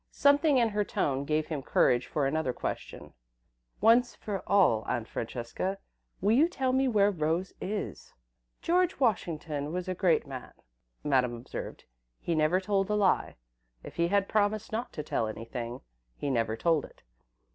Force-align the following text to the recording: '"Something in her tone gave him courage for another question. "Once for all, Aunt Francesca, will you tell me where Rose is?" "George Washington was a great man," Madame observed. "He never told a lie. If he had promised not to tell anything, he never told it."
'"Something 0.09 0.57
in 0.57 0.69
her 0.69 0.83
tone 0.83 1.25
gave 1.25 1.45
him 1.45 1.61
courage 1.61 2.07
for 2.07 2.25
another 2.25 2.53
question. 2.53 3.13
"Once 3.81 4.15
for 4.15 4.41
all, 4.47 4.83
Aunt 4.87 5.07
Francesca, 5.07 5.77
will 6.21 6.31
you 6.31 6.49
tell 6.49 6.73
me 6.73 6.87
where 6.87 7.11
Rose 7.11 7.53
is?" 7.61 8.11
"George 8.63 8.99
Washington 8.99 9.71
was 9.71 9.87
a 9.87 9.93
great 9.93 10.25
man," 10.25 10.53
Madame 11.03 11.35
observed. 11.35 11.83
"He 12.19 12.33
never 12.33 12.59
told 12.59 12.89
a 12.89 12.95
lie. 12.95 13.35
If 13.83 13.97
he 13.97 14.07
had 14.07 14.27
promised 14.27 14.71
not 14.71 14.91
to 14.93 15.03
tell 15.03 15.27
anything, 15.27 15.81
he 16.17 16.31
never 16.31 16.57
told 16.57 16.83
it." 16.83 17.03